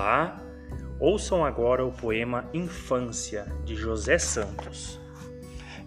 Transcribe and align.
Olá, 0.00 0.40
ouçam 0.98 1.44
agora 1.44 1.84
o 1.84 1.92
poema 1.92 2.48
Infância 2.54 3.44
de 3.66 3.76
José 3.76 4.16
Santos. 4.16 4.98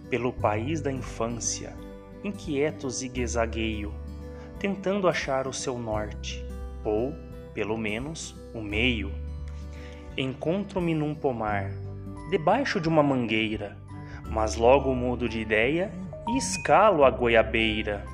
Pelo 0.08 0.31
país 0.31 0.81
da 0.81 0.92
infância, 0.92 1.76
inquieto 2.23 2.88
zigue-zagueio, 2.91 3.91
tentando 4.60 5.07
achar 5.07 5.47
o 5.47 5.51
seu 5.51 5.79
norte, 5.79 6.46
ou, 6.86 7.12
pelo 7.55 7.76
menos, 7.76 8.36
o 8.54 8.62
meio. 8.62 9.12
Encontro-me 10.15 10.94
num 10.94 11.15
pomar, 11.15 11.72
debaixo 12.29 12.79
de 12.79 12.87
uma 12.87 13.01
mangueira, 13.01 13.76
mas 14.29 14.55
logo 14.55 14.94
mudo 14.94 15.27
de 15.27 15.40
ideia 15.40 15.91
e 16.30 16.38
escalo 16.38 17.04
a 17.04 17.09
goiabeira. 17.09 18.05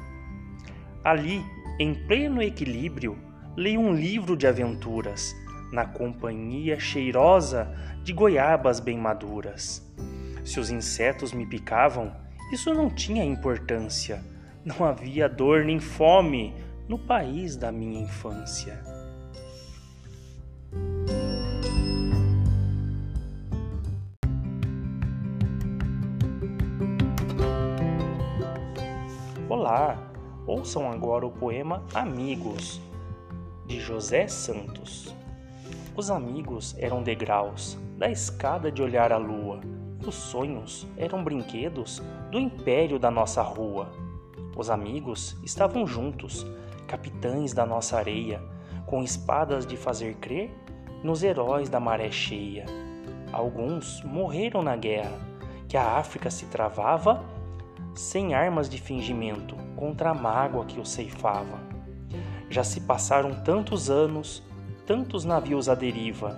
Ali, 1.04 1.44
em 1.78 1.94
pleno 1.94 2.42
equilíbrio, 2.42 3.18
leio 3.58 3.82
um 3.82 3.94
livro 3.94 4.38
de 4.38 4.48
aventuras 4.48 5.36
na 5.72 5.86
companhia 5.86 6.80
cheirosa 6.80 7.68
de 8.04 8.14
goiabas 8.14 8.80
bem 8.80 8.98
maduras. 8.98 9.86
Se 10.44 10.60
os 10.60 10.70
insetos 10.70 11.32
me 11.32 11.46
picavam, 11.46 12.12
isso 12.52 12.74
não 12.74 12.90
tinha 12.90 13.24
importância. 13.24 14.24
Não 14.66 14.86
havia 14.86 15.30
dor 15.30 15.64
nem 15.64 15.80
fome 15.80 16.54
no 16.88 16.98
país 16.98 17.56
da 17.56 17.72
minha 17.72 18.02
infância. 18.02 18.84
Olá, 29.48 30.12
ouçam 30.48 30.90
agora 30.90 31.28
o 31.28 31.32
poema 31.32 31.84
Amigos, 31.94 32.82
de 33.68 33.80
José 33.80 34.28
Santos. 34.28 35.19
Os 36.00 36.10
amigos 36.10 36.78
eram 36.80 37.04
degraus 37.04 37.78
da 37.98 38.10
escada 38.10 38.72
de 38.72 38.82
olhar 38.82 39.12
a 39.12 39.18
lua. 39.18 39.60
Os 40.08 40.16
sonhos 40.16 40.88
eram 40.96 41.22
brinquedos 41.22 42.02
do 42.32 42.40
império 42.40 42.98
da 42.98 43.12
nossa 43.12 43.42
rua. 43.42 43.92
Os 44.56 44.70
amigos 44.70 45.36
estavam 45.44 45.86
juntos, 45.86 46.48
capitães 46.88 47.52
da 47.52 47.66
nossa 47.66 47.98
areia, 47.98 48.42
com 48.86 49.04
espadas 49.04 49.66
de 49.66 49.76
fazer 49.76 50.16
crer 50.22 50.50
nos 51.04 51.22
heróis 51.22 51.68
da 51.68 51.82
maré 51.82 52.10
cheia. 52.10 52.66
Alguns 53.34 54.02
morreram 54.06 54.62
na 54.62 54.78
guerra, 54.78 55.20
que 55.68 55.76
a 55.76 55.98
África 55.98 56.32
se 56.32 56.46
travava 56.46 57.26
sem 57.94 58.34
armas 58.34 58.70
de 58.70 58.80
fingimento 58.80 59.54
contra 59.76 60.12
a 60.12 60.14
mágoa 60.14 60.64
que 60.64 60.80
o 60.80 60.86
ceifava. 60.86 61.60
Já 62.50 62.64
se 62.64 62.80
passaram 62.80 63.34
tantos 63.44 63.90
anos 63.90 64.48
tantos 64.90 65.24
navios 65.24 65.70
à 65.70 65.76
deriva, 65.76 66.36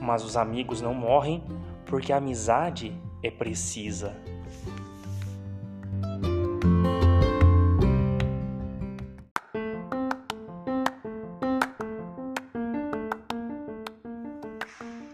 mas 0.00 0.24
os 0.24 0.36
amigos 0.36 0.80
não 0.80 0.92
morrem 0.92 1.44
porque 1.86 2.12
a 2.12 2.16
amizade 2.16 2.92
é 3.22 3.30
precisa. 3.30 4.16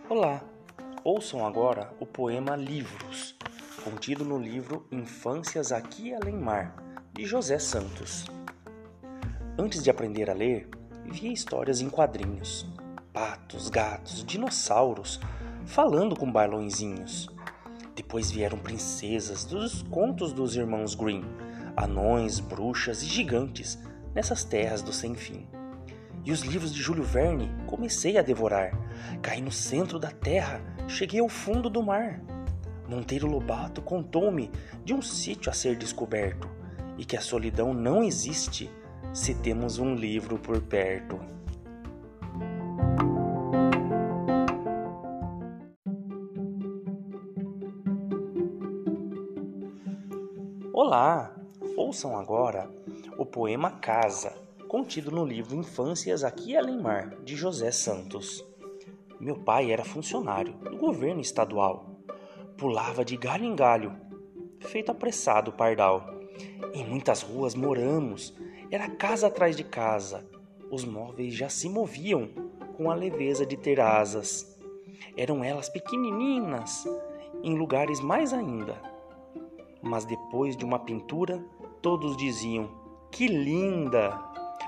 Olá, 0.09 0.41
ouçam 1.05 1.47
agora 1.47 1.92
o 2.00 2.06
poema 2.06 2.56
Livros, 2.56 3.37
contido 3.84 4.25
no 4.25 4.39
livro 4.39 4.87
Infâncias 4.91 5.70
Aqui 5.70 6.15
Além 6.15 6.39
Mar, 6.39 6.75
de 7.12 7.27
José 7.27 7.59
Santos. 7.59 8.25
Antes 9.59 9.83
de 9.83 9.91
aprender 9.91 10.31
a 10.31 10.33
ler, 10.33 10.80
via 11.11 11.33
histórias 11.33 11.80
em 11.80 11.91
quadrinhos. 11.91 12.66
Patos, 13.12 13.69
gatos, 13.69 14.25
dinossauros, 14.25 15.20
falando 15.66 16.14
com 16.14 16.30
bailõezinhos. 16.30 17.28
Depois 17.97 18.31
vieram 18.31 18.59
princesas 18.59 19.44
dos 19.44 19.82
contos 19.82 20.32
dos 20.32 20.54
irmãos 20.54 20.94
Grimm, 20.94 21.25
anões, 21.76 22.38
bruxas 22.38 23.03
e 23.03 23.06
gigantes 23.06 23.78
nessas 24.15 24.44
terras 24.44 24.82
do 24.82 24.93
sem 24.93 25.15
fim. 25.15 25.47
E 26.25 26.31
os 26.31 26.41
livros 26.41 26.72
de 26.72 26.81
Júlio 26.81 27.03
Verne 27.03 27.50
comecei 27.66 28.16
a 28.16 28.22
devorar. 28.22 28.72
Caí 29.20 29.41
no 29.41 29.50
centro 29.50 29.99
da 29.99 30.10
terra, 30.10 30.62
cheguei 30.87 31.20
ao 31.20 31.28
fundo 31.28 31.69
do 31.69 31.82
mar. 31.82 32.20
Monteiro 32.88 33.26
Lobato 33.26 33.82
contou-me 33.82 34.50
de 34.84 34.94
um 34.94 35.03
sítio 35.03 35.50
a 35.50 35.54
ser 35.54 35.76
descoberto 35.76 36.49
e 36.99 37.04
que 37.04 37.16
a 37.16 37.20
solidão 37.20 37.72
não 37.72 38.03
existe 38.03 38.70
se 39.12 39.34
temos 39.34 39.78
um 39.78 39.94
livro 39.94 40.38
por 40.38 40.60
perto. 40.62 41.19
Olá! 50.72 51.37
Ouçam 51.76 52.16
agora 52.16 52.70
o 53.19 53.26
poema 53.26 53.72
Casa, 53.72 54.32
contido 54.69 55.10
no 55.10 55.25
livro 55.25 55.56
Infâncias 55.56 56.22
Aqui 56.22 56.56
Além 56.56 56.81
Mar, 56.81 57.16
de 57.25 57.34
José 57.34 57.72
Santos. 57.72 58.44
Meu 59.19 59.34
pai 59.34 59.72
era 59.72 59.84
funcionário 59.84 60.53
do 60.54 60.76
governo 60.76 61.20
estadual. 61.20 62.00
Pulava 62.56 63.04
de 63.04 63.16
galho 63.16 63.44
em 63.44 63.56
galho, 63.56 63.93
feito 64.60 64.93
apressado 64.93 65.53
pardal. 65.53 66.20
Em 66.72 66.87
muitas 66.87 67.22
ruas 67.22 67.56
moramos, 67.56 68.32
era 68.70 68.88
casa 68.88 69.26
atrás 69.26 69.56
de 69.56 69.64
casa. 69.64 70.25
Os 70.70 70.84
móveis 70.84 71.34
já 71.34 71.48
se 71.48 71.69
moviam 71.69 72.28
com 72.76 72.91
a 72.91 72.94
leveza 72.94 73.44
de 73.44 73.56
ter 73.56 73.81
asas. 73.81 74.56
Eram 75.16 75.42
elas 75.42 75.69
pequenininhas, 75.69 76.84
em 77.42 77.58
lugares 77.58 78.00
mais 78.00 78.32
ainda. 78.32 78.81
Mas 79.82 80.04
depois 80.04 80.56
de 80.56 80.64
uma 80.64 80.78
pintura, 80.78 81.44
todos 81.82 82.16
diziam: 82.16 82.70
Que 83.10 83.26
linda! 83.26 84.10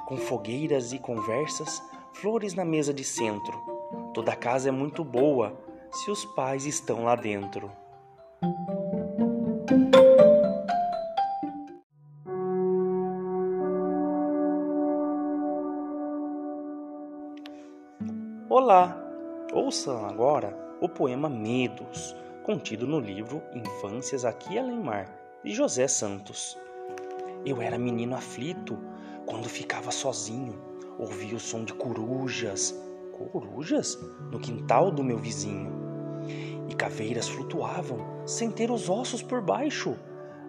Com 0.06 0.16
fogueiras 0.16 0.92
e 0.92 0.98
conversas, 0.98 1.80
flores 2.12 2.54
na 2.54 2.64
mesa 2.64 2.92
de 2.92 3.04
centro. 3.04 3.56
Toda 4.12 4.34
casa 4.34 4.68
é 4.68 4.72
muito 4.72 5.04
boa 5.04 5.56
se 5.92 6.10
os 6.10 6.24
pais 6.24 6.66
estão 6.66 7.04
lá 7.04 7.14
dentro. 7.14 7.70
Olá! 18.54 19.02
Ouçam 19.50 20.04
agora 20.04 20.54
o 20.78 20.86
poema 20.86 21.26
Medos, 21.26 22.14
contido 22.42 22.86
no 22.86 23.00
livro 23.00 23.42
Infâncias 23.54 24.26
Aqui 24.26 24.58
Além 24.58 24.78
Mar, 24.78 25.08
de 25.42 25.54
José 25.54 25.88
Santos. 25.88 26.58
Eu 27.46 27.62
era 27.62 27.78
menino 27.78 28.14
aflito 28.14 28.78
quando 29.24 29.48
ficava 29.48 29.90
sozinho, 29.90 30.62
ouvia 30.98 31.34
o 31.34 31.40
som 31.40 31.64
de 31.64 31.72
corujas, 31.72 32.78
corujas, 33.16 33.98
no 34.30 34.38
quintal 34.38 34.90
do 34.90 35.02
meu 35.02 35.16
vizinho. 35.16 35.72
E 36.68 36.74
caveiras 36.74 37.30
flutuavam 37.30 38.26
sem 38.26 38.50
ter 38.50 38.70
os 38.70 38.90
ossos 38.90 39.22
por 39.22 39.40
baixo. 39.40 39.96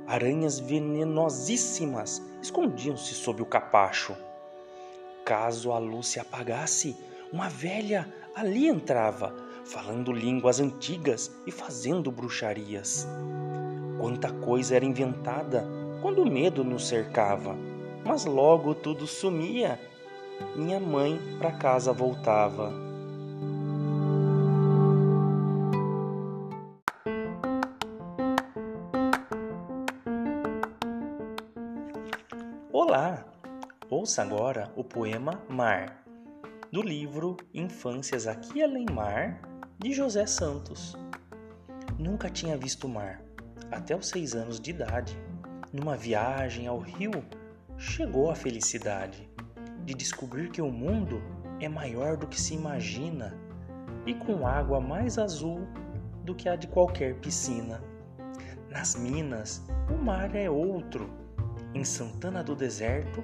Aranhas 0.06 0.60
venenosíssimas 0.60 2.22
escondiam-se 2.42 3.14
sob 3.14 3.42
o 3.42 3.46
capacho. 3.46 4.14
Caso 5.24 5.72
a 5.72 5.80
luz 5.80 6.08
se 6.08 6.20
apagasse, 6.20 6.98
uma 7.34 7.50
velha 7.50 8.08
ali 8.36 8.68
entrava, 8.68 9.34
falando 9.66 10.12
línguas 10.12 10.60
antigas 10.60 11.36
e 11.48 11.52
fazendo 11.52 12.12
bruxarias. 12.12 13.08
Quanta 14.00 14.32
coisa 14.32 14.76
era 14.76 14.86
inventada 14.86 15.66
quando 16.00 16.22
o 16.22 16.30
medo 16.30 16.64
nos 16.64 16.88
cercava, 16.88 17.58
mas 18.06 18.26
logo 18.26 18.76
tudo 18.76 19.08
sumia. 19.08 19.80
Minha 20.56 20.80
mãe 20.80 21.20
para 21.40 21.54
casa 21.54 21.92
voltava. 21.92 22.72
Olá! 32.72 33.26
Ouça 33.90 34.22
agora 34.22 34.72
o 34.76 34.84
poema 34.84 35.42
Mar 35.50 36.03
do 36.74 36.82
livro 36.82 37.38
Infâncias 37.54 38.26
Aqui 38.26 38.64
Além 38.64 38.88
Mar, 38.92 39.40
de 39.78 39.94
José 39.94 40.26
Santos. 40.26 40.98
Nunca 42.00 42.32
tinha 42.32 42.58
visto 42.58 42.86
o 42.86 42.90
mar, 42.90 43.22
até 43.72 43.96
os 43.96 44.10
seis 44.10 44.34
anos 44.34 44.60
de 44.60 44.72
idade. 44.72 45.16
Numa 45.72 45.96
viagem 45.96 46.66
ao 46.66 46.80
rio, 46.80 47.12
chegou 47.78 48.32
a 48.32 48.34
felicidade 48.34 49.30
de 49.86 49.94
descobrir 49.94 50.50
que 50.50 50.64
o 50.64 50.72
mundo 50.72 51.22
é 51.60 51.70
maior 51.70 52.18
do 52.18 52.26
que 52.26 52.42
se 52.42 52.56
imagina 52.56 53.38
e 54.08 54.16
com 54.16 54.48
água 54.48 54.82
mais 54.82 55.20
azul 55.20 55.68
do 56.26 56.34
que 56.34 56.50
a 56.50 56.56
de 56.56 56.66
qualquer 56.66 57.20
piscina. 57.20 57.84
Nas 58.72 58.96
minas, 58.96 59.64
o 59.94 60.04
mar 60.04 60.36
é 60.36 60.50
outro. 60.50 61.08
Em 61.76 61.84
Santana 61.84 62.44
do 62.44 62.56
Deserto, 62.56 63.24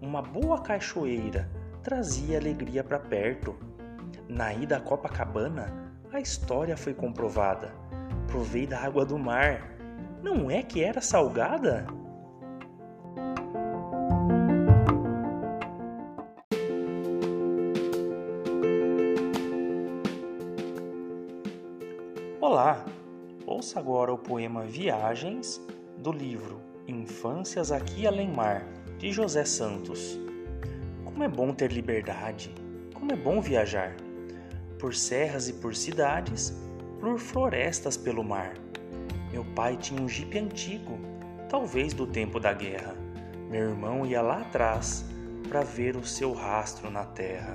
uma 0.00 0.22
boa 0.22 0.62
cachoeira 0.62 1.46
trazia 1.86 2.36
alegria 2.36 2.82
para 2.82 2.98
perto. 2.98 3.54
Na 4.28 4.52
ida 4.52 4.76
a 4.76 4.80
Copacabana, 4.80 5.72
a 6.12 6.18
história 6.18 6.76
foi 6.76 6.92
comprovada. 6.92 7.72
Provei 8.26 8.66
da 8.66 8.80
água 8.80 9.04
do 9.04 9.16
mar. 9.16 9.70
Não 10.20 10.50
é 10.50 10.64
que 10.64 10.82
era 10.82 11.00
salgada? 11.00 11.86
Olá! 22.40 22.84
Ouça 23.46 23.78
agora 23.78 24.12
o 24.12 24.18
poema 24.18 24.64
Viagens 24.64 25.64
do 25.98 26.10
livro 26.10 26.60
Infâncias 26.88 27.70
Aqui 27.70 28.08
Além 28.08 28.32
Mar, 28.32 28.66
de 28.98 29.12
José 29.12 29.44
Santos. 29.44 30.18
Como 31.16 31.24
é 31.24 31.28
bom 31.28 31.50
ter 31.54 31.72
liberdade, 31.72 32.54
como 32.92 33.10
é 33.10 33.16
bom 33.16 33.40
viajar, 33.40 33.96
por 34.78 34.94
serras 34.94 35.48
e 35.48 35.54
por 35.54 35.74
cidades, 35.74 36.52
por 37.00 37.18
florestas 37.18 37.96
pelo 37.96 38.22
mar. 38.22 38.52
Meu 39.32 39.42
pai 39.42 39.78
tinha 39.78 39.98
um 39.98 40.06
jipe 40.06 40.38
antigo, 40.38 40.98
talvez 41.48 41.94
do 41.94 42.06
tempo 42.06 42.38
da 42.38 42.52
guerra. 42.52 42.94
Meu 43.48 43.70
irmão 43.70 44.04
ia 44.04 44.20
lá 44.20 44.42
atrás 44.42 45.06
para 45.48 45.62
ver 45.62 45.96
o 45.96 46.04
seu 46.04 46.34
rastro 46.34 46.90
na 46.90 47.06
terra. 47.06 47.54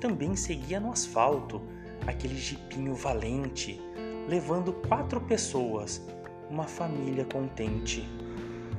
Também 0.00 0.34
seguia 0.34 0.80
no 0.80 0.90
asfalto 0.90 1.60
aquele 2.06 2.38
jipinho 2.38 2.94
valente, 2.94 3.78
levando 4.26 4.72
quatro 4.72 5.20
pessoas, 5.20 6.00
uma 6.48 6.64
família 6.64 7.26
contente, 7.26 8.08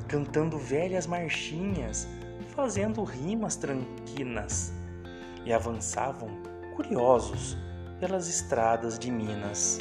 cantando 0.07 0.57
velhas 0.57 1.05
marchinhas, 1.05 2.07
fazendo 2.55 3.03
rimas 3.03 3.55
tranquilas, 3.55 4.71
e 5.45 5.51
avançavam 5.51 6.29
curiosos 6.75 7.57
pelas 7.99 8.27
estradas 8.27 8.97
de 8.99 9.11
Minas. 9.11 9.79